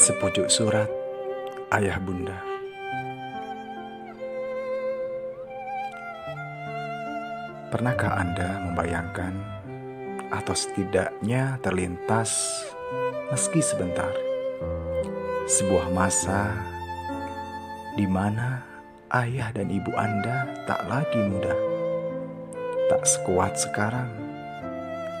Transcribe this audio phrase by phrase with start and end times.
[0.00, 0.88] Sepucuk surat
[1.76, 2.40] ayah bunda.
[7.68, 9.36] Pernahkah Anda membayangkan
[10.32, 12.32] atau setidaknya terlintas
[13.28, 14.08] meski sebentar
[15.44, 16.48] sebuah masa
[18.00, 18.64] di mana
[19.20, 21.52] ayah dan ibu Anda tak lagi muda,
[22.88, 24.08] tak sekuat sekarang,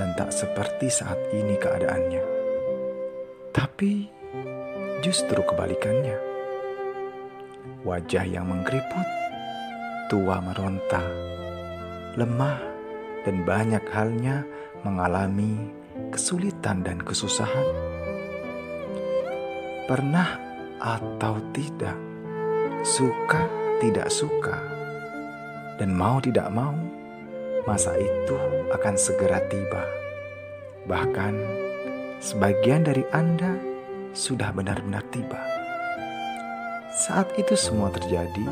[0.00, 2.24] dan tak seperti saat ini keadaannya.
[3.52, 4.11] Tapi
[5.02, 6.14] justru kebalikannya.
[7.82, 9.08] Wajah yang mengkeriput,
[10.06, 11.02] tua meronta,
[12.14, 12.62] lemah,
[13.26, 14.46] dan banyak halnya
[14.86, 15.74] mengalami
[16.14, 17.66] kesulitan dan kesusahan.
[19.90, 20.38] Pernah
[20.78, 21.98] atau tidak,
[22.86, 23.42] suka
[23.82, 24.54] tidak suka,
[25.82, 26.78] dan mau tidak mau,
[27.66, 28.38] masa itu
[28.70, 29.82] akan segera tiba.
[30.86, 31.34] Bahkan
[32.22, 33.71] sebagian dari Anda
[34.12, 35.40] sudah benar-benar tiba.
[36.92, 38.44] Saat itu semua terjadi,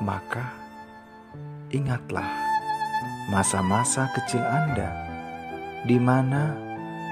[0.00, 0.56] maka
[1.68, 2.26] ingatlah
[3.28, 4.88] masa-masa kecil Anda
[5.84, 6.56] di mana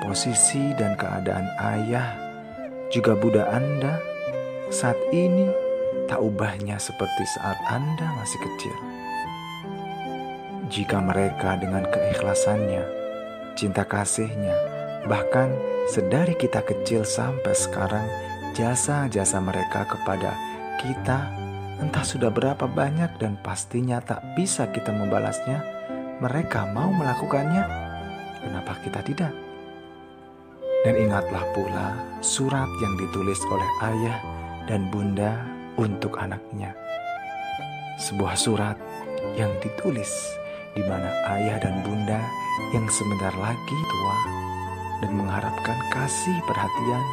[0.01, 2.09] posisi dan keadaan ayah
[2.89, 4.01] juga Buddha Anda
[4.73, 5.47] saat ini
[6.09, 8.77] tak ubahnya seperti saat Anda masih kecil.
[10.67, 12.83] Jika mereka dengan keikhlasannya,
[13.55, 14.76] cinta kasihnya,
[15.07, 15.55] bahkan
[15.87, 18.03] Sedari kita kecil sampai sekarang,
[18.59, 20.35] jasa-jasa mereka kepada
[20.83, 21.31] kita
[21.79, 25.63] entah sudah berapa banyak dan pastinya tak bisa kita membalasnya.
[26.19, 27.65] Mereka mau melakukannya,
[28.43, 29.31] kenapa kita tidak?
[30.83, 34.19] Dan ingatlah pula surat yang ditulis oleh ayah
[34.67, 35.39] dan bunda
[35.79, 36.75] untuk anaknya.
[38.03, 38.75] Sebuah surat
[39.39, 40.11] yang ditulis
[40.75, 42.19] di mana ayah dan bunda
[42.75, 44.46] yang sebentar lagi tua
[45.05, 47.05] dan mengharapkan kasih perhatian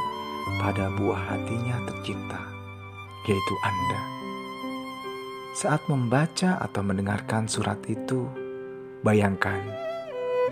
[0.59, 2.39] pada buah hatinya tercinta,
[3.27, 4.01] yaitu Anda.
[5.53, 8.25] Saat membaca atau mendengarkan surat itu,
[9.05, 9.61] bayangkan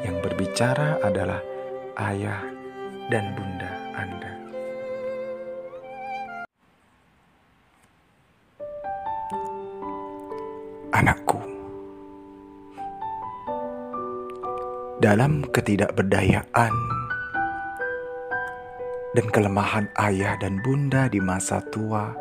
[0.06, 1.41] yang berbicara adalah
[1.97, 2.41] ayah
[3.09, 4.34] dan bunda Anda.
[10.91, 11.40] Anakku,
[15.02, 16.74] dalam ketidakberdayaan
[19.11, 22.16] dan kelemahan ayah dan bunda di masa tua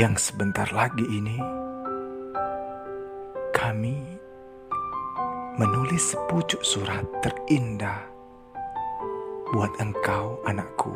[0.00, 1.36] yang sebentar lagi ini,
[3.52, 3.96] kami
[5.60, 8.00] menulis sepucuk surat terindah
[9.52, 10.92] buat engkau, anakku.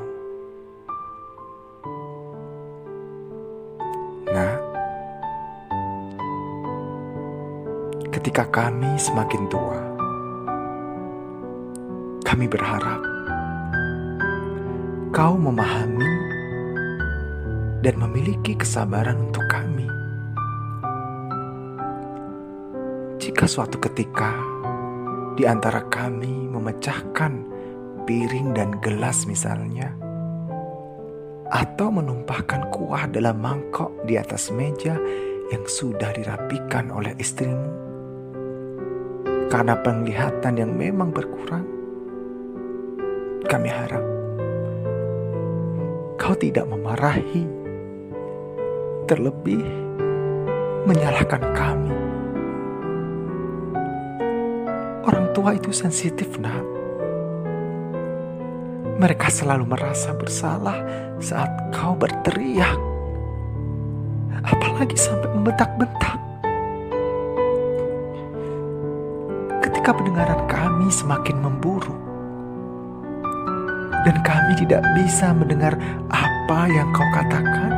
[4.33, 4.57] Nah,
[8.09, 9.81] ketika kami semakin tua,
[12.25, 13.20] kami berharap
[15.21, 16.09] kau memahami
[17.85, 19.85] dan memiliki kesabaran untuk kami.
[23.21, 24.33] Jika suatu ketika
[25.37, 27.37] di antara kami memecahkan
[28.09, 29.93] piring dan gelas misalnya,
[31.53, 34.97] atau menumpahkan kuah dalam mangkok di atas meja
[35.53, 37.69] yang sudah dirapikan oleh istrimu,
[39.53, 41.69] karena penglihatan yang memang berkurang,
[43.45, 44.20] kami harap
[46.31, 47.43] Kau tidak memarahi,
[49.11, 49.67] terlebih
[50.87, 51.91] menyalahkan kami.
[55.11, 56.63] Orang tua itu sensitif, nak.
[59.03, 60.79] Mereka selalu merasa bersalah
[61.19, 62.79] saat kau berteriak,
[64.47, 66.15] apalagi sampai membentak-bentak.
[69.67, 71.99] Ketika pendengaran kami semakin memburuk,
[74.07, 75.77] dan kami tidak bisa mendengar
[76.09, 77.73] apa yang kau katakan,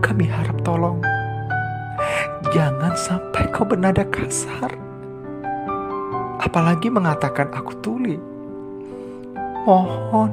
[0.00, 1.00] kami harap tolong
[2.56, 4.72] jangan sampai kau bernada kasar.
[6.40, 8.16] Apalagi mengatakan aku tuli.
[9.68, 10.30] Mohon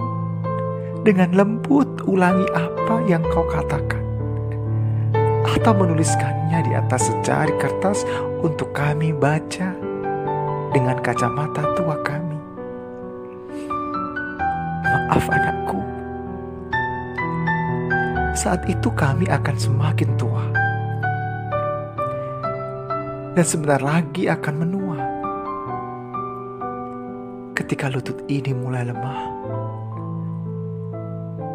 [1.04, 4.00] dengan lembut ulangi apa yang kau katakan.
[5.44, 8.08] Atau menuliskannya di atas secari kertas
[8.40, 9.76] untuk kami baca
[10.72, 12.23] dengan kacamata tua kami.
[14.94, 15.82] Maaf anakku.
[18.38, 20.46] Saat itu kami akan semakin tua.
[23.34, 25.02] Dan sebentar lagi akan menua.
[27.58, 29.22] Ketika lutut ini mulai lemah,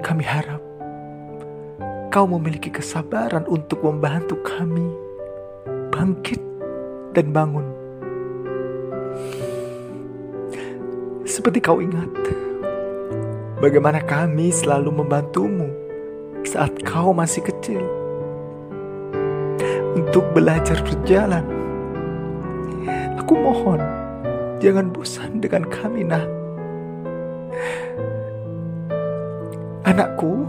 [0.02, 0.58] kami harap
[2.10, 4.90] kau memiliki kesabaran untuk membantu kami
[5.94, 6.42] bangkit
[7.14, 7.66] dan bangun.
[11.22, 12.10] Seperti kau ingat,
[13.58, 15.66] bagaimana kami selalu membantumu
[16.46, 17.82] saat kau masih kecil
[19.98, 21.42] untuk belajar berjalan.
[23.18, 23.82] Aku mohon,
[24.62, 26.22] jangan bosan dengan kami, nah.
[29.84, 30.46] Anakku,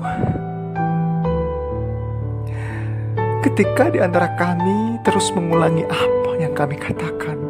[3.41, 7.41] ketika di antara kami terus mengulangi apa yang kami katakan,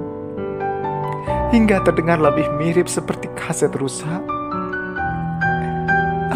[1.51, 4.38] hingga terdengar lebih mirip seperti kaset rusak,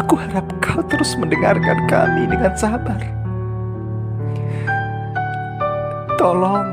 [0.04, 3.00] aku harap kau terus mendengarkan kami dengan sabar.
[6.20, 6.68] Tolong,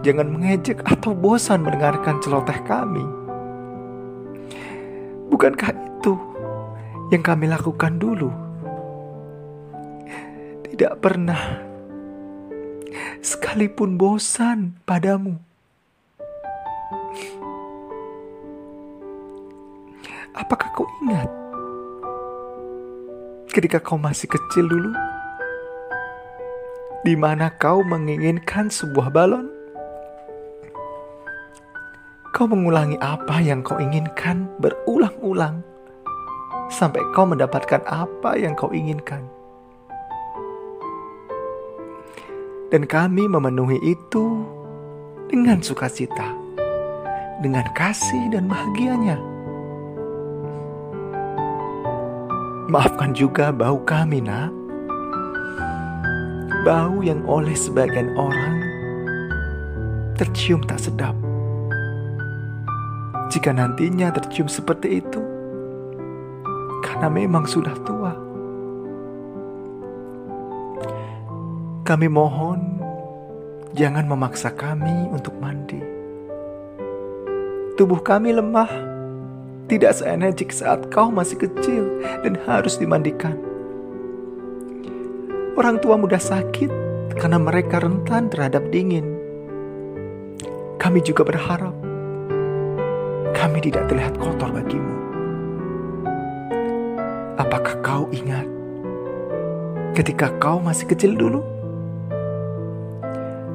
[0.00, 3.04] jangan mengejek atau bosan mendengarkan celoteh kami.
[5.28, 6.16] Bukankah itu
[7.12, 8.32] yang kami lakukan dulu.
[10.64, 11.60] Tidak pernah,
[13.20, 15.36] sekalipun bosan padamu.
[20.32, 21.45] Apakah kau ingat
[23.56, 24.92] ketika kau masih kecil dulu?
[27.08, 29.48] Di mana kau menginginkan sebuah balon?
[32.36, 35.64] Kau mengulangi apa yang kau inginkan berulang-ulang
[36.68, 39.24] sampai kau mendapatkan apa yang kau inginkan.
[42.68, 44.44] Dan kami memenuhi itu
[45.32, 46.28] dengan sukacita,
[47.40, 49.35] dengan kasih dan bahagianya.
[52.66, 54.50] Maafkan juga bau kami, nak.
[56.66, 58.58] Bau yang oleh sebagian orang
[60.18, 61.14] tercium tak sedap.
[63.30, 65.22] Jika nantinya tercium seperti itu,
[66.82, 68.18] karena memang sudah tua.
[71.86, 72.82] Kami mohon,
[73.78, 75.78] jangan memaksa kami untuk mandi.
[77.78, 78.95] Tubuh kami lemah,
[79.66, 83.34] tidak seenergik saat kau masih kecil dan harus dimandikan.
[85.58, 86.70] Orang tua mudah sakit
[87.18, 89.16] karena mereka rentan terhadap dingin.
[90.76, 91.74] Kami juga berharap
[93.36, 94.96] kami tidak terlihat kotor bagimu.
[97.36, 98.48] Apakah kau ingat
[99.92, 101.44] ketika kau masih kecil dulu?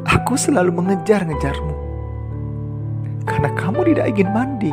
[0.07, 1.75] Aku selalu mengejar-ngejarmu
[3.25, 4.71] karena kamu tidak ingin mandi.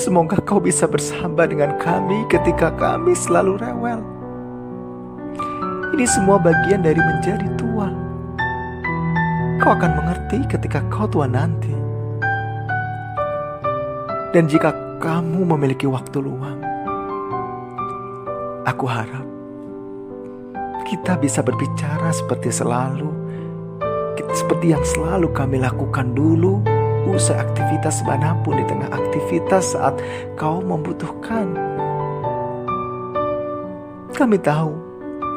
[0.00, 4.00] Semoga kau bisa bersama dengan kami ketika kami selalu rewel.
[5.92, 7.92] Ini semua bagian dari menjadi tua.
[9.60, 11.76] Kau akan mengerti ketika kau tua nanti.
[14.32, 14.72] Dan jika
[15.04, 16.64] kamu memiliki waktu luang,
[18.64, 19.24] Aku harap
[20.88, 23.08] kita bisa berbicara seperti selalu,
[24.32, 26.64] seperti yang selalu kami lakukan dulu,
[27.08, 29.96] usai aktivitas mana pun di tengah aktivitas saat
[30.36, 31.56] kau membutuhkan.
[34.12, 34.72] Kami tahu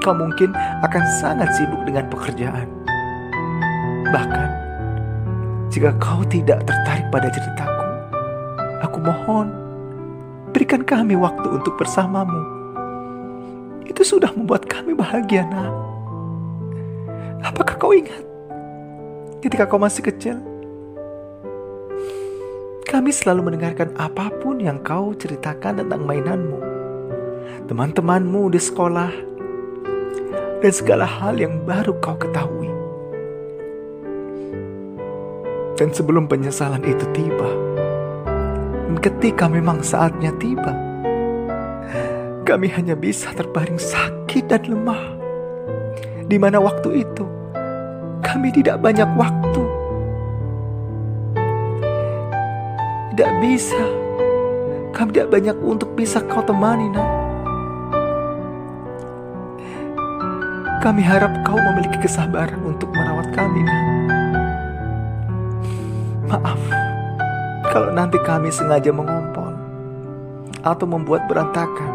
[0.04, 0.51] kau mungkin
[0.83, 2.68] akan sangat sibuk dengan pekerjaan.
[4.12, 4.50] Bahkan,
[5.71, 7.88] jika kau tidak tertarik pada ceritaku,
[8.83, 9.48] aku mohon,
[10.51, 12.54] berikan kami waktu untuk bersamamu
[13.88, 15.71] itu sudah membuat kami bahagia, nak.
[17.44, 18.24] Apakah kau ingat
[19.44, 20.53] ketika kau masih kecil?
[22.94, 26.62] Kami selalu mendengarkan apa pun yang kau ceritakan tentang mainanmu,
[27.66, 29.09] teman-temanmu di sekolah,
[30.62, 32.69] dan segala hal yang baru kau ketahui.
[35.73, 37.50] Dan sebelum penyesalan itu tiba,
[38.85, 40.78] dan ketika memang saatnya tiba,
[42.45, 45.18] kami hanya bisa terbaring sakit dan lemah.
[46.30, 47.26] Di mana waktu itu
[48.21, 49.82] kami tidak banyak waktu.
[53.14, 53.84] Tidak bisa.
[54.94, 57.10] Kami tidak banyak untuk bisa kau temani, nak.
[60.82, 63.82] Kami harap kau memiliki kesabaran untuk merawat kami, nak.
[66.34, 66.84] Maaf
[67.74, 69.50] kalau nanti kami sengaja mengompol
[70.62, 71.90] atau membuat berantakan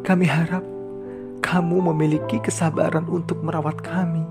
[0.00, 0.64] kami harap
[1.44, 4.24] kamu memiliki kesabaran untuk merawat kami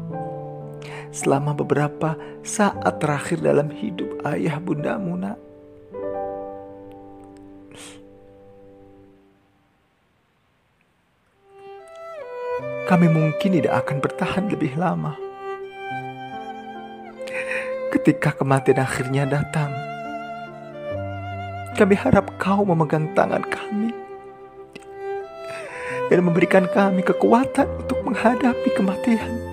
[1.10, 2.14] selama beberapa
[2.46, 5.38] saat terakhir dalam hidup ayah bundamu, nak.
[12.90, 15.14] Kami mungkin tidak akan bertahan lebih lama.
[17.94, 19.70] Ketika kematian akhirnya datang,
[21.78, 23.94] kami harap kau memegang tangan kami
[26.10, 29.49] dan memberikan kami kekuatan untuk menghadapi kematian.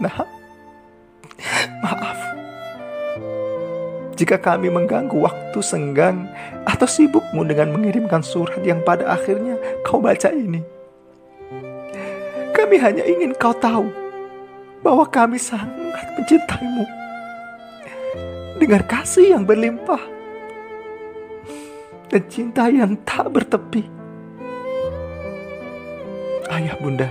[0.00, 0.16] Nah,
[1.84, 2.18] maaf.
[4.16, 6.28] jika kami mengganggu waktu senggang
[6.68, 10.60] atau sibukmu dengan mengirimkan surat yang pada akhirnya kau baca ini.
[12.52, 13.88] Kami hanya ingin kau tahu
[14.84, 16.84] bahwa kami sangat mencintaimu
[18.60, 20.00] dengan kasih yang berlimpah
[22.12, 23.88] dan cinta yang tak bertepi.
[26.50, 27.08] Ayah bunda,